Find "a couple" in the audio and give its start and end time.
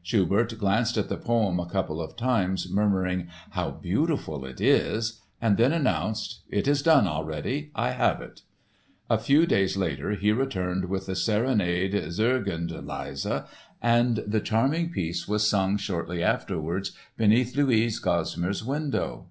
1.60-2.00